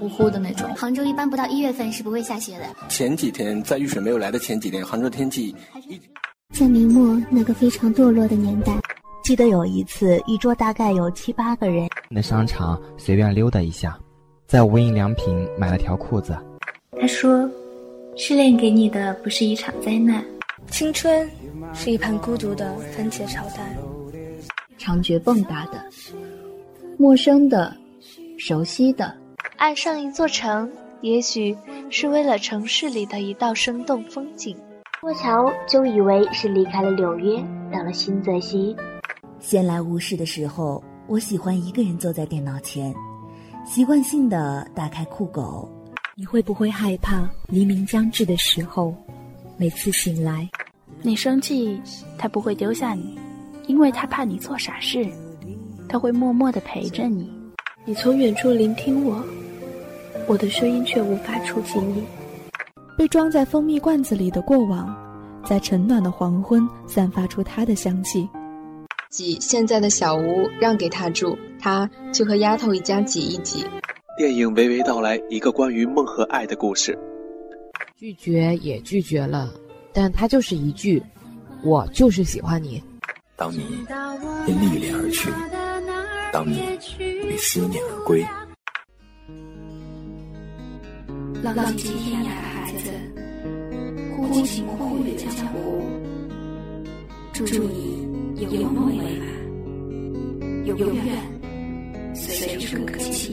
[0.00, 0.74] 乎乎的那种。
[0.74, 2.64] 杭州一般不到一月份是不会下雪的。
[2.88, 5.54] 前几天在雨水没有来的前几天，杭州天气
[5.86, 6.00] 一
[6.54, 8.72] 在明末那个非常堕落的年代，
[9.22, 13.98] 记得有一次，一桌大概有七八个人，那商场随便溜达一下，
[14.46, 16.34] 在无印良品买了条裤子。
[16.98, 17.48] 他说
[18.16, 20.24] ：“失恋给你的不是一场灾难，
[20.70, 21.28] 青春
[21.74, 23.76] 是一盘孤独的番茄炒蛋。”
[24.76, 25.84] 长觉蹦跶的，
[26.98, 27.76] 陌生的，
[28.38, 29.14] 熟悉的。
[29.60, 31.54] 爱上一座城，也许
[31.90, 34.56] 是为了城市里的一道生动风景。
[35.02, 37.38] 过桥就以为是离开了纽约，
[37.70, 38.74] 到了新泽西。
[39.38, 42.94] 闲来无事的时候，我喜欢一个人坐在电脑前，
[43.66, 45.70] 习惯性的打开酷狗。
[46.16, 48.94] 你会不会害怕黎明将至的时候，
[49.58, 50.48] 每次醒来，
[51.02, 51.78] 你生气，
[52.16, 53.18] 他不会丢下你。
[53.66, 55.06] 因为他怕你做傻事，
[55.86, 57.30] 他会默默的陪着你。
[57.84, 59.22] 你从远处聆听我，
[60.30, 62.04] 我的声音却无法触及你。
[62.96, 64.94] 被装在蜂蜜罐子里的过往，
[65.44, 68.28] 在晨暖的黄昏散发出它的香气。
[69.10, 73.66] 挤现在的小屋让给他住，他就和丫头一家挤一挤。
[74.16, 76.96] 电影娓娓道来一个关于梦和爱的故事。
[77.96, 79.52] 拒绝也拒绝了，
[79.92, 81.02] 但他就是一句
[81.64, 82.80] ：“我就是喜欢你。”
[83.34, 83.66] 当你
[84.46, 85.28] 因历练而去，
[86.32, 86.60] 当你
[87.00, 88.24] 为思念而归。
[91.42, 92.90] 浪迹天涯的孩子，
[94.14, 95.82] 忽晴忽雨的江湖。
[97.32, 98.06] 祝你
[98.38, 101.16] 有梦为马，永远
[102.14, 103.32] 随处可栖。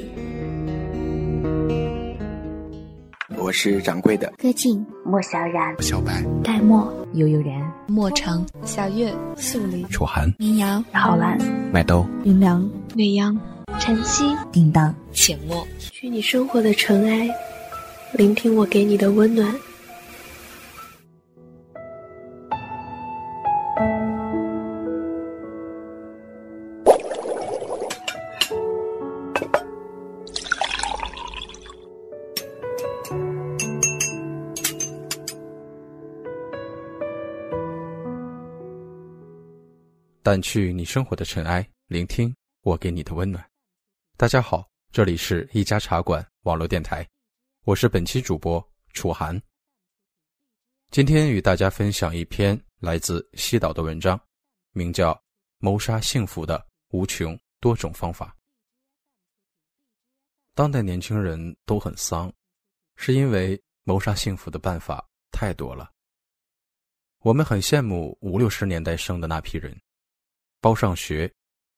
[3.37, 11.37] 我是掌柜的歌静、莫小然、小白、戴墨、悠悠然、莫成、小月、素林、楚寒、民谣、郝兰、
[11.71, 13.37] 麦兜、林良、未央、
[13.79, 15.67] 晨曦、叮当、浅墨。
[15.77, 17.29] 去你生活的尘埃，
[18.13, 19.53] 聆听我给你的温暖。
[40.23, 43.43] 掸去你生活的尘埃，聆听我给你的温暖。
[44.17, 47.07] 大家好，这里是一家茶馆网络电台，
[47.67, 49.37] 我是本期主播楚寒。
[50.89, 54.17] 今天与大家分享一篇来自西岛的文章，
[54.71, 55.13] 名叫
[55.57, 58.27] 《谋杀幸福的无穷多种方法》。
[60.53, 62.31] 当代年轻人都很丧，
[62.95, 65.91] 是因为谋杀幸福的办法太多了。
[67.19, 69.77] 我们很羡慕五六十年代生的那批人。
[70.61, 71.29] 包上学，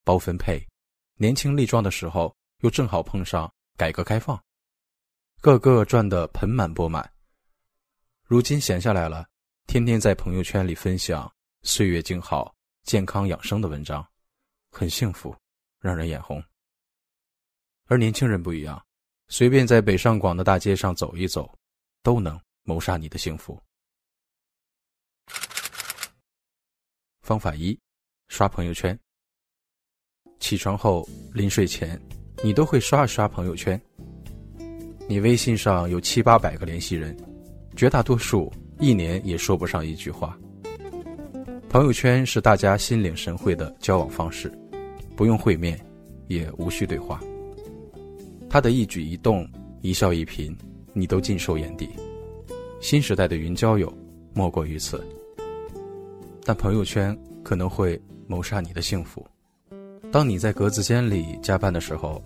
[0.03, 0.63] 包分配，
[1.15, 4.39] 年轻力壮的时候又正好碰上改革开放，
[5.41, 7.09] 个个赚得盆满钵满。
[8.23, 9.25] 如今闲下来了，
[9.67, 14.05] 天天在朋友圈里分享岁月静好、健康养生的文章，
[14.69, 15.33] 很幸福，
[15.79, 16.43] 让人眼红。
[17.85, 18.85] 而年轻人不一样，
[19.29, 21.57] 随便在北上广的大街上走一走，
[22.03, 23.61] 都能谋杀你的幸福。
[27.21, 27.79] 方法一。
[28.27, 28.97] 刷朋友圈。
[30.39, 31.99] 起床后、临睡前，
[32.43, 33.81] 你都会刷一刷朋友圈。
[35.09, 37.17] 你微信上有七八百个联系人，
[37.75, 40.37] 绝大多数一年也说不上一句话。
[41.67, 44.51] 朋友圈是大家心领神会的交往方式，
[45.15, 45.83] 不用会面，
[46.27, 47.19] 也无需对话。
[48.47, 49.49] 他的一举一动、
[49.81, 50.55] 一笑一颦，
[50.93, 51.89] 你都尽收眼底。
[52.79, 53.91] 新时代的云交友，
[54.35, 55.03] 莫过于此。
[56.43, 57.99] 但朋友圈可能会。
[58.31, 59.25] 谋杀你的幸福。
[60.11, 62.23] 当你在格子间里加班的时候，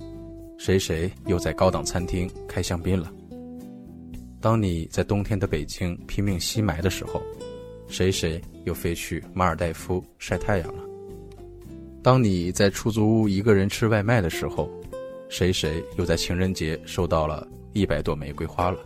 [0.58, 3.12] 谁谁又在高档餐厅开香槟了？
[4.40, 7.22] 当你在冬天的北京拼命吸霾的时候，
[7.88, 10.84] 谁谁又飞去马尔代夫晒太阳了？
[12.02, 14.70] 当你在出租屋一个人吃外卖的时候，
[15.30, 18.80] 谁谁又在情人节收到了一百朵玫瑰花了？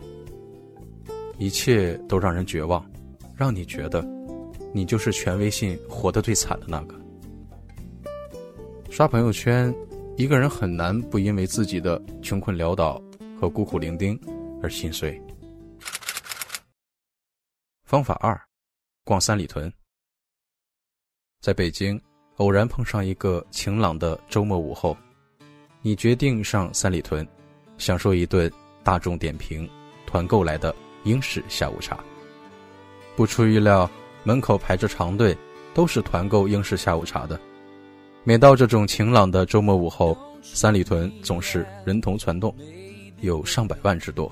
[1.38, 2.84] 一切都让人绝望，
[3.36, 4.04] 让你觉得，
[4.72, 6.94] 你就是全微信活得最惨的那个。
[8.90, 9.74] 刷朋友圈，
[10.18, 13.00] 一个人很难不因为自己的穷困潦倒
[13.40, 14.18] 和孤苦伶仃
[14.60, 15.16] 而心碎。
[17.84, 18.36] 方法二，
[19.04, 19.72] 逛三里屯。
[21.40, 22.00] 在北京，
[22.38, 24.96] 偶然碰上一个晴朗的周末午后，
[25.82, 27.24] 你决定上三里屯，
[27.78, 29.70] 享受一顿大众点评
[30.04, 30.74] 团购来的
[31.04, 32.02] 英式下午茶。
[33.14, 33.88] 不出意料，
[34.24, 35.38] 门口排着长队，
[35.72, 37.40] 都是团购英式下午茶的。
[38.28, 42.54] 每到这种晴朗的周末午后，三里屯总是人头攒动，
[43.22, 44.30] 有上百万之多，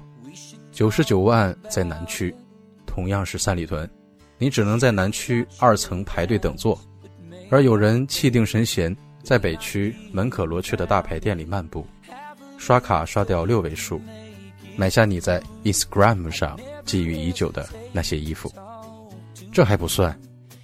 [0.70, 2.34] 九十九万在南区，
[2.84, 3.88] 同样是三里屯，
[4.36, 6.78] 你只能在南区二层排队等座，
[7.50, 11.82] 而有人气定神闲，在北区门可罗雀的大牌店里漫步，
[12.58, 13.98] 刷卡刷掉六位数，
[14.76, 16.54] 买下你在 Instagram 上
[16.84, 18.52] 觊觎已久的那些衣服。
[19.50, 20.14] 这还不算，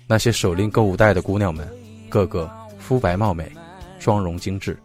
[0.07, 1.67] 那些手拎购物袋的姑娘们，
[2.11, 2.51] 个个
[2.93, 3.51] 肤白貌美，
[3.99, 4.79] 妆容精致。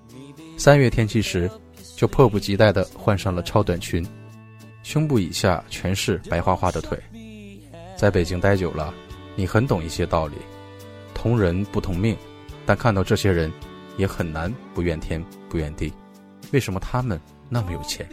[0.55, 1.51] 三月天气时，
[1.97, 4.01] 就迫不及待地换上了超短裙，
[4.81, 6.97] 胸部以下全是白花花的腿。
[7.97, 8.93] 在北京待久了，
[9.35, 10.35] 你很懂一些道理。
[11.13, 12.15] 同人不同命，
[12.65, 13.51] 但看到这些人，
[13.97, 15.91] 也很难不怨天不怨地。
[16.53, 17.19] 为什么他们
[17.49, 18.07] 那么有钱，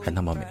[0.00, 0.46] 还那么美？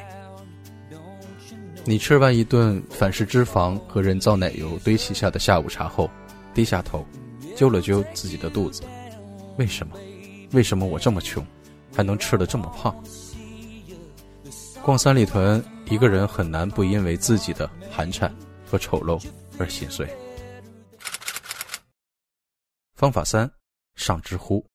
[1.86, 6.10] 你吃完一顿反式脂肪和人造奶油堆砌下的下午茶后，
[6.54, 7.08] 低下头，
[7.62, 8.82] 揪了揪自己的肚子，
[9.60, 9.96] 为什么？
[10.52, 11.46] 为什么我这么穷，
[11.96, 12.92] 还能吃得这么胖？
[14.82, 18.32] 逛三里屯，一个人很难不因为自己的寒碜
[18.66, 19.24] 和丑陋
[19.60, 20.10] 而心碎。
[22.96, 23.48] 方法三：
[23.94, 24.66] 上知乎。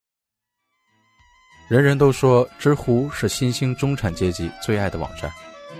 [1.69, 5.29] 人人都说知乎是新兴中产阶级最爱的网站，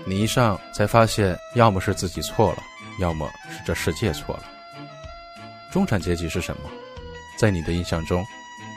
[0.05, 2.63] 你一上才发现，要么是自己错了，
[2.99, 4.43] 要么是这世界错了。
[5.71, 6.69] 中产阶级是什么？
[7.37, 8.25] 在你的印象中，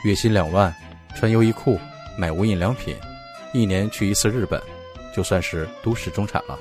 [0.05, 0.73] 月薪两万。
[1.13, 1.77] 穿优衣库，
[2.17, 2.95] 买无印良品，
[3.51, 4.61] 一年去一次日本，
[5.13, 6.57] 就算是都市中产了。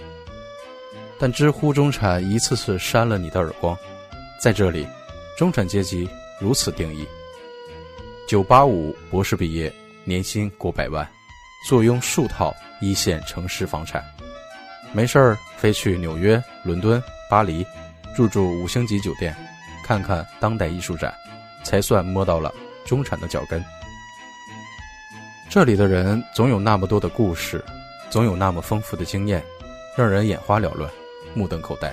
[1.21, 3.79] 但知乎中产一次次扇了你的耳光，
[4.41, 4.85] 在这里，
[5.39, 6.09] 中产阶级
[6.41, 7.07] 如此定义：
[8.27, 11.09] 九八五博士毕业，年薪过百万，
[11.69, 14.05] 坐拥数套一线城市房产，
[14.93, 17.01] 没事儿飞去纽约、伦敦、
[17.31, 17.65] 巴黎，
[18.17, 19.33] 住住五星级酒店，
[19.85, 21.15] 看看当代艺术展，
[21.63, 22.55] 才算摸到了
[22.85, 23.65] 中产的脚跟。
[25.49, 27.65] 这里的人总有那么多的故事，
[28.09, 29.45] 总有那么丰富的经验，
[29.97, 30.91] 让人眼花缭乱，
[31.35, 31.93] 目瞪口呆。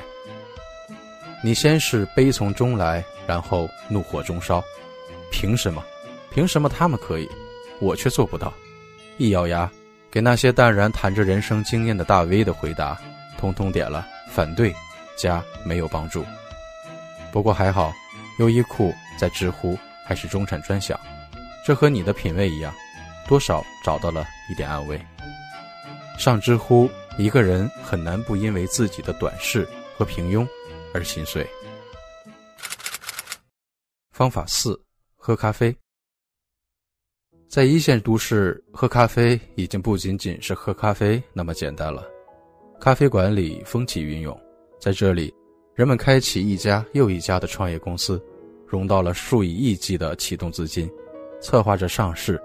[1.43, 4.63] 你先是悲从中来，然后怒火中烧，
[5.31, 5.83] 凭什么？
[6.29, 7.27] 凭什么他们可以，
[7.79, 8.53] 我却做不到？
[9.17, 9.69] 一咬牙，
[10.11, 12.99] 给那些淡然谈着人生经验的大 V 的回答，
[13.39, 14.71] 通通点了反对
[15.15, 16.23] 加没有帮助。
[17.31, 17.91] 不过还好，
[18.37, 20.99] 优衣库在知乎还是中产专享，
[21.65, 22.73] 这和你的品味一样。
[23.27, 24.97] 多少找到了一点安慰。
[26.17, 29.67] 上知乎，一个人很难不因为自己的短视
[29.97, 30.47] 和平庸
[30.93, 31.45] 而心碎。
[34.11, 34.81] 方法四：
[35.17, 35.75] 喝咖啡。
[37.49, 42.03] 在一线都市，喝咖啡已经不仅仅是喝咖啡那么简单了。
[42.79, 44.39] 咖啡馆里风起云涌，
[44.79, 45.33] 在这里，
[45.75, 48.23] 人们开启一家又一家的创业公司，
[48.67, 50.91] 融到了数以亿计的启动资金，
[51.39, 52.39] 策划着上市。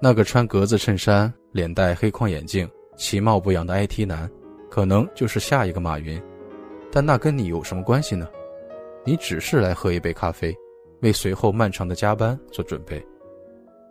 [0.00, 4.28] 那个穿格子衬衫、脸戴黑框眼镜、其貌不扬的 IT 男，
[4.70, 6.20] 可能就是下一个马云，
[6.90, 8.26] 但那跟你有什么关系呢？
[9.04, 10.56] 你只是来喝一杯咖啡，
[11.02, 13.04] 为随后漫长的加班做准备。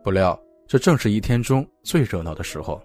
[0.04, 2.82] 不料，这正是一天中最热闹的时候。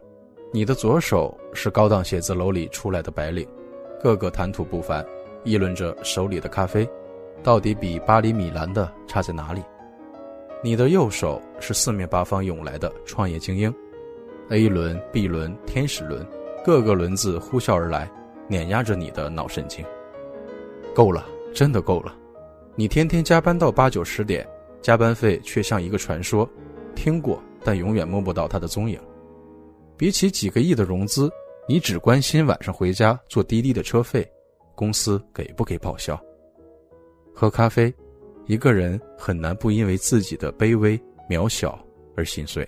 [0.53, 3.49] 你的左手是高档写字楼里出来的白领，
[4.03, 5.05] 个个谈吐不凡，
[5.43, 6.89] 议论着手里的咖啡，
[7.43, 9.63] 到底比巴黎米兰的差在哪里。
[10.63, 13.75] 你的右手是四面八方涌来的创业精英
[14.49, 16.27] ，A 轮、B 轮、天使轮，
[16.65, 18.11] 各个轮子呼啸而来，
[18.49, 19.85] 碾压着你的脑神经。
[20.95, 22.17] 够了，真的够了！
[22.77, 24.47] 你天天加班到八九十点，
[24.81, 26.49] 加班费却像一个传说，
[26.95, 28.99] 听过但永远摸不到它的踪影。
[29.97, 31.31] 比起几个亿的融资，
[31.69, 34.27] 你只关心晚上回家坐滴滴的车费，
[34.75, 36.19] 公司给不给报销？
[37.35, 37.93] 喝咖啡。
[38.47, 41.83] 一个人很难不因为自己的卑微渺小
[42.15, 42.67] 而心碎。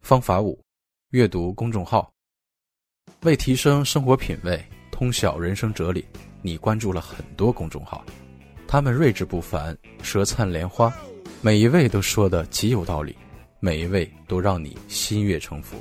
[0.00, 0.62] 方法五：
[1.10, 2.12] 阅读公众号。
[3.22, 6.04] 为提升生活品味、通晓人生哲理，
[6.42, 8.04] 你关注了很多公众号，
[8.66, 10.92] 他们睿智不凡、舌灿莲花，
[11.40, 13.16] 每一位都说的极有道理，
[13.60, 15.76] 每一位都让你心悦诚服。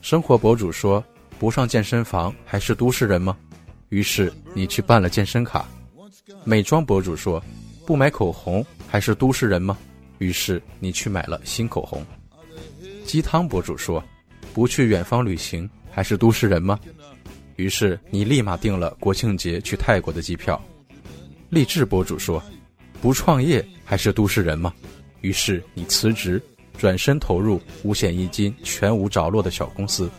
[0.00, 1.04] 生活博主说
[1.38, 3.36] ：“不上健身房还是都市人吗？”
[3.88, 5.68] 于是你去办了健身卡。
[6.44, 7.42] 美妆博主说
[7.86, 9.76] ：“不买口红还是都市人吗？”
[10.18, 12.04] 于是你去买了新口红。
[13.04, 14.02] 鸡汤博主说
[14.54, 16.78] ：“不去远方旅行还是都市人吗？”
[17.56, 20.60] 于是你立马订了国庆节去泰国的机票。
[21.50, 22.42] 励志博主说
[23.00, 24.72] ：“不创业还是都市人吗？”
[25.20, 26.42] 于是你辞职，
[26.76, 30.10] 转身投入五险一金全无着落的小公司，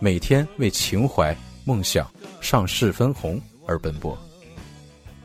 [0.00, 2.10] 每天为情怀、梦想。
[2.40, 4.16] 上市分红而奔波，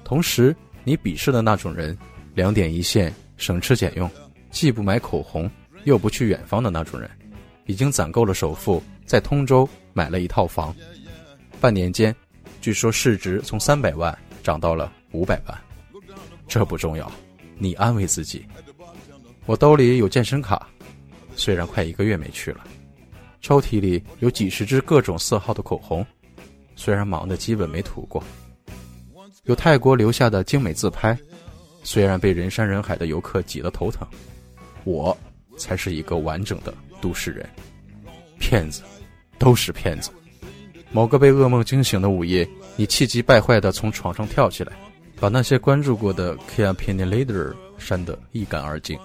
[0.03, 1.98] 同时你鄙视的那种人，
[2.36, 4.10] 两点一线、省吃俭用，
[4.51, 5.50] 既不买口红，
[5.84, 7.10] 又不去远方的那种人，
[7.65, 10.75] 已经攒够了首付，在通州买了一套房。
[11.62, 12.13] 半年间，
[12.60, 15.58] 据说市值从三百万涨到了五百万。
[16.48, 17.10] 这不重要，
[17.58, 18.46] 你安慰自己。
[19.46, 20.67] 我兜里有健身卡，
[21.36, 22.65] 虽然快一个月没去了。
[23.41, 26.05] 抽屉里有几十支各种色号的口红，
[26.75, 28.24] 虽然忙得基本没吐过。
[29.44, 31.18] 有泰国留下的精美自拍，
[31.84, 34.08] 虽然被人山人海的游客挤得头疼。
[34.84, 35.18] 我
[35.58, 37.48] 才是一个完整的都市人。
[38.39, 38.82] 骗子，
[39.38, 40.10] 都是骗子。
[40.92, 44.74] 某个被噩梦惊醒的午夜，你气急败坏地从床上跳起来，
[45.20, 49.00] 把那些关注过的 Kia p e n i Later 删得一干二净。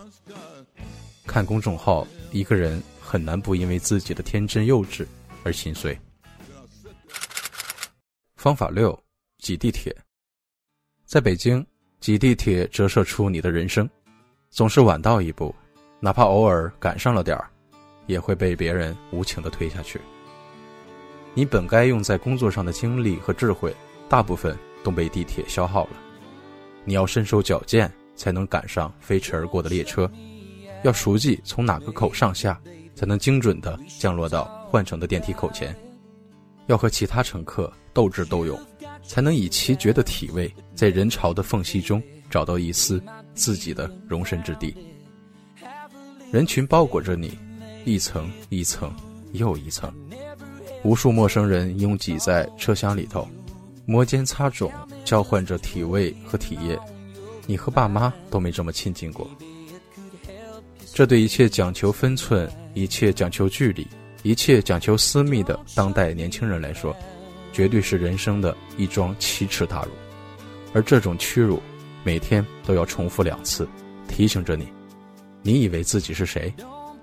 [1.26, 2.82] 看公众号，一个人。
[3.10, 5.06] 很难不因为自己的天真幼稚
[5.42, 5.98] 而心碎。
[8.48, 8.98] 方法六：
[9.40, 9.94] 挤地铁。
[11.04, 11.62] 在北京，
[12.00, 13.86] 挤地铁折射出你的人生，
[14.48, 15.54] 总是晚到一步，
[16.00, 17.50] 哪怕偶尔赶上了点儿，
[18.06, 20.00] 也会被别人无情的推下去。
[21.34, 23.76] 你本该用在工作上的精力和智慧，
[24.08, 25.90] 大部分都被地铁消耗了。
[26.86, 30.10] 你要身手矫健，才能赶上飞驰而过的列车，
[30.84, 32.58] 要熟记从哪个口上下。
[32.94, 35.76] 才能精准的降落到换乘的电梯口前，
[36.66, 38.56] 要和其他乘客斗智斗勇，
[39.04, 42.00] 才能以奇绝的体位在人潮的缝隙中
[42.30, 43.02] 找到一丝
[43.34, 44.72] 自己的容身之地。
[46.30, 47.36] 人群包裹着你，
[47.84, 48.94] 一层一层
[49.32, 49.92] 又一层，
[50.84, 53.28] 无数陌生人拥挤在车厢里头，
[53.84, 54.70] 摩肩擦踵，
[55.04, 56.78] 交换着体味和体液。
[57.46, 59.28] 你和爸妈都没这么亲近过。
[60.94, 62.48] 这对一切讲求分寸。
[62.74, 63.84] 一切讲求距离，
[64.22, 66.94] 一切讲求私密的当代年轻人来说，
[67.58, 69.90] 绝对是人生的一桩奇耻大辱。
[70.72, 71.60] 而这种屈辱，
[72.04, 73.68] 每天都要重复两次，
[74.06, 74.68] 提醒着你：
[75.42, 76.54] 你以为自己是谁？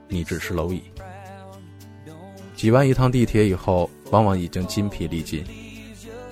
[0.08, 0.82] 你只是蝼蚁。
[2.56, 5.44] 挤完一趟地铁以后，往往已经筋疲力尽，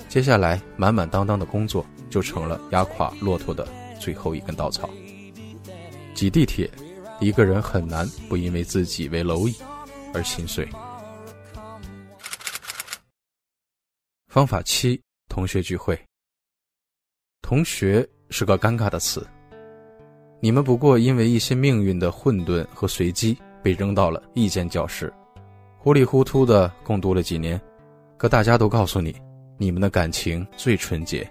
[0.08, 3.68] 接下来满满当当的工作就成了压垮骆驼的
[4.00, 4.88] 最后一根稻草。
[6.14, 6.70] 挤地铁。
[7.20, 9.54] 一个人很难不因为自己为蝼蚁
[10.12, 10.68] 而心碎。
[14.34, 15.96] 方法七：同学聚会。
[17.40, 19.24] 同学是个尴尬的词，
[20.40, 25.14] 你们不过因为一些命运的混沌和随机，被扔到了一间教室，
[25.78, 27.60] 糊里糊涂的共度了几年。
[28.16, 29.14] 可大家都告诉你，
[29.56, 31.24] 你们的感情最纯洁，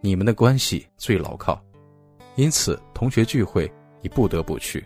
[0.00, 1.62] 你们的关系最牢靠，
[2.34, 4.84] 因此同学聚会你不得不去。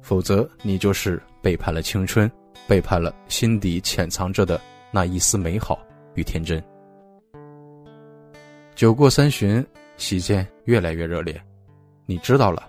[0.00, 2.32] 否则，你就是背叛了青春，
[2.66, 4.58] 背叛了心底潜藏着的
[4.90, 5.78] 那一丝美好
[6.14, 6.64] 与天真。
[8.74, 9.64] 酒过三巡，
[9.96, 11.40] 席间越来越热烈。
[12.06, 12.68] 你知道了，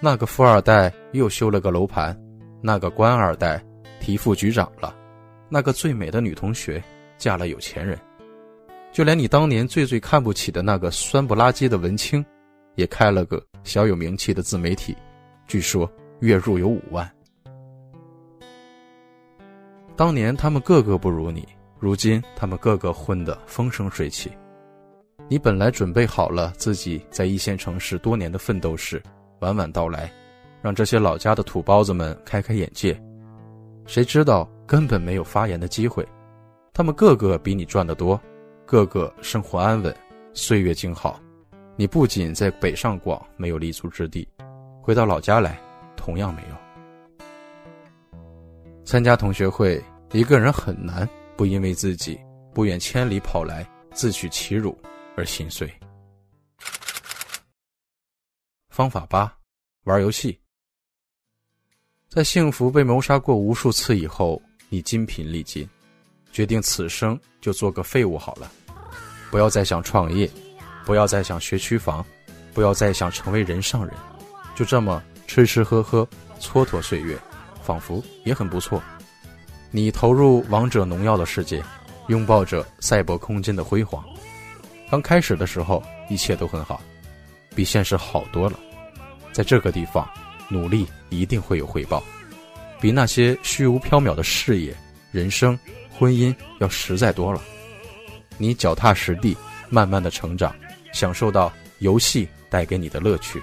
[0.00, 2.18] 那个富二代又修了个楼盘，
[2.60, 3.62] 那个官二代
[4.00, 4.94] 提副局长了，
[5.48, 6.82] 那个最美的女同学
[7.18, 7.98] 嫁了有钱人，
[8.92, 12.24] 就连你当年最最看不起的那个酸不拉几的文青，
[12.74, 14.96] 也开了个小有名气的自媒体，
[15.46, 15.90] 据说。
[16.22, 17.12] 月入有五万。
[19.96, 21.44] 当年他们个个不如你，
[21.80, 24.30] 如今他们个个混得风生水起。
[25.32, 29.02] 你本来准备好了自己在一线城市多年的奋斗史，
[29.40, 30.12] 晚晚到来，
[30.60, 33.02] 让这些老家的土包子们开开眼界。
[33.86, 36.06] 谁知道根本没有发言的机会。
[36.74, 38.20] 他们个个比你赚得多，
[38.66, 39.96] 个个生活安稳，
[40.34, 41.18] 岁月静好。
[41.76, 44.28] 你不仅在北上广没有立足之地，
[44.82, 45.58] 回到老家来。
[45.96, 46.56] 同样没有
[48.84, 51.08] 参加同学会，一个人很难
[51.38, 52.20] 不因为自己
[52.52, 54.76] 不远千里跑来自取其辱
[55.16, 55.72] 而心碎。
[58.70, 59.32] 方法八：
[59.84, 60.38] 玩游戏。
[62.08, 65.68] 在幸福被谋杀过无数次以后，你精疲力尽，
[66.32, 68.50] 决定此生就做个废物好了，
[69.30, 70.30] 不要再想创业，
[70.84, 72.04] 不要再想学区房，
[72.52, 73.94] 不要再想成为人上人，
[74.54, 75.02] 就这么。
[75.24, 76.06] 吃吃喝喝，
[76.40, 77.18] 蹉跎岁月，
[77.62, 78.82] 仿佛也很不错。
[79.70, 81.64] 你投入王者农药的世界，
[82.08, 84.04] 拥抱着赛博空间的辉煌。
[84.92, 86.78] 刚开始的时候，一切都很好，
[87.56, 88.60] 比现实好多了。
[89.32, 90.06] 在这个地方，
[90.50, 92.04] 努力一定会有回报，
[92.78, 94.76] 比那些虚无缥缈的事业、
[95.10, 95.58] 人生、
[95.90, 97.40] 婚姻要实在多了。
[98.36, 99.34] 你脚踏实地，
[99.70, 100.54] 慢慢的成长，
[100.92, 103.42] 享受到游戏带给你的乐趣。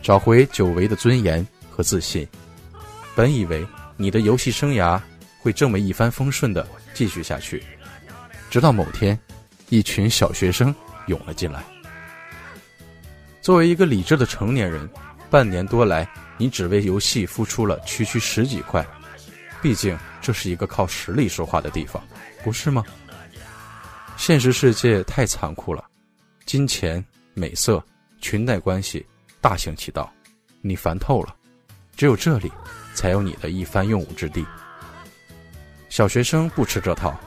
[0.00, 2.26] 找回久违的尊严和自信。
[3.14, 3.66] 本以为
[3.98, 4.98] 你的游戏生涯
[5.40, 7.62] 会这么一帆风顺的继续下去，
[8.48, 9.18] 直到某天，
[9.70, 10.74] 一群小学生
[11.06, 11.64] 涌了进来。
[13.40, 14.88] 作为一个理智的成年人，
[15.30, 18.86] 半年多来，你只为游戏付出了区区十几块，
[19.62, 22.02] 毕竟这是一个靠实力说话的地方，
[22.44, 22.84] 不是吗？
[24.16, 25.84] 现实世界太残酷了，
[26.44, 27.82] 金钱、美色、
[28.20, 29.06] 裙带关系
[29.40, 30.12] 大行其道，
[30.60, 31.34] 你烦透了。
[31.96, 32.50] 只有这里，
[32.94, 34.44] 才有你的一番用武之地。
[35.88, 37.18] 小学生不吃这套，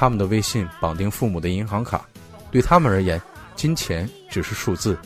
[0.00, 2.08] 他们的微信绑定父母的银行卡，
[2.50, 3.20] 对他们而言，
[3.54, 4.98] 金钱只是数字。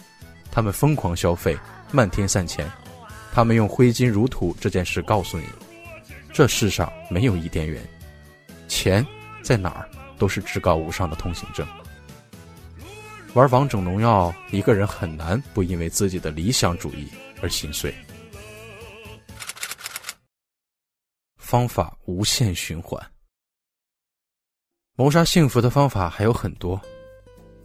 [0.53, 1.59] 他们疯狂消费，
[1.91, 2.71] 漫天散钱。
[3.33, 5.47] 他们用挥金如土这件事告诉你：
[6.33, 7.85] 这世上没有伊甸园，
[8.69, 9.05] 钱
[9.43, 11.67] 在哪儿都是至高无上的通行证。
[13.33, 17.09] 玩王者荣耀，一个人很难不因为自己的理想主义
[17.43, 17.93] 而心碎。
[21.37, 23.05] 方法无限循环，
[24.97, 26.81] 谋杀幸福的方法还有很多。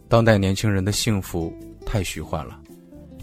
[0.08, 1.52] 当代年轻人的幸福
[1.86, 2.60] 太虚幻了。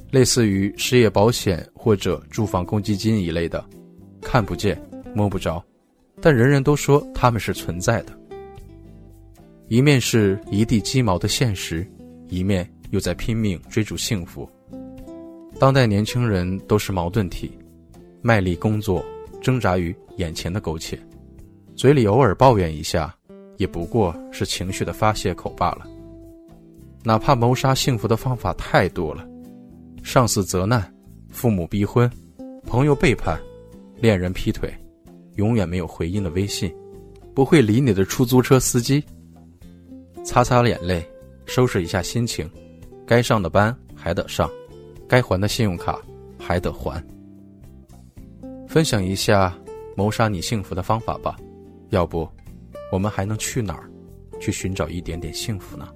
[0.09, 3.61] 类似于失业保险或者住房公积金一类的，
[4.21, 4.81] 看不见
[5.13, 5.61] 摸不着，
[6.21, 8.17] 但人人都说他们是存在的。
[9.67, 11.85] 一面是一地鸡毛的现实，
[12.29, 14.49] 一面又在拼命追逐幸福。
[15.59, 17.51] 当代年轻人都是矛盾体，
[18.21, 19.03] 卖力工作，
[19.41, 20.97] 挣扎于眼前的苟且，
[21.75, 23.13] 嘴里偶尔抱怨一下，
[23.57, 25.85] 也不过是情绪的发泄口罢了。
[27.03, 29.27] 哪怕谋杀幸福的方法太多了。
[30.03, 30.93] 上司责难，
[31.29, 32.09] 父母逼婚，
[32.65, 33.39] 朋友背叛，
[33.95, 34.73] 恋人劈腿，
[35.35, 36.73] 永远没有回音的微信，
[37.33, 39.03] 不会理你的出租车司机。
[40.23, 41.05] 擦擦眼泪，
[41.45, 42.49] 收拾一下心情，
[43.05, 44.49] 该上的班还得上，
[45.07, 45.99] 该还的信用卡
[46.37, 47.01] 还得还。
[48.67, 49.57] 分享一下
[49.95, 51.37] 谋杀你幸福的方法吧，
[51.89, 52.27] 要不，
[52.91, 53.89] 我们还能去哪儿，
[54.39, 55.87] 去寻找一点点幸福呢？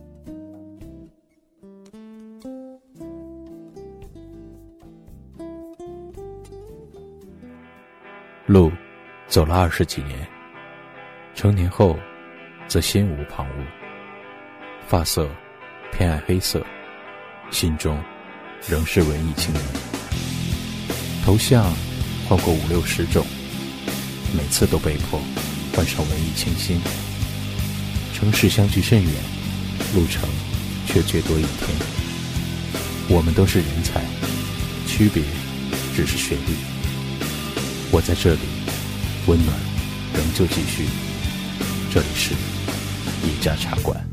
[8.46, 8.70] 路
[9.28, 10.28] 走了二十几年，
[11.34, 11.98] 成年后
[12.68, 13.66] 则心无旁骛。
[14.86, 15.30] 发色
[15.94, 16.62] 偏爱黑色，
[17.50, 17.98] 心中
[18.68, 19.64] 仍是文艺青年。
[21.24, 21.64] 头像
[22.28, 23.26] 换过五六十种，
[24.36, 25.18] 每次都被迫
[25.74, 26.80] 换上文艺清新。
[28.14, 29.12] 城市相距甚远，
[29.96, 30.30] 路程
[30.86, 31.70] 却最多一天。
[33.10, 34.04] 我们都是人才，
[34.88, 35.24] 区别
[35.96, 36.54] 只是学历。
[37.92, 38.42] 我在这里，
[39.26, 39.58] 温暖
[40.14, 40.86] 仍旧继续。
[41.94, 42.34] 这里是
[43.24, 44.11] 一家茶馆。